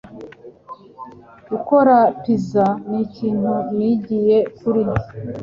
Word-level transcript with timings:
Gukora 1.51 1.95
pizza 2.21 2.65
nikintu 2.89 3.53
nigiye 3.77 4.37
kuri 4.57 4.83